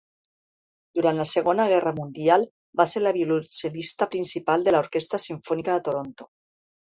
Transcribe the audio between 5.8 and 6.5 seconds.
Toronto.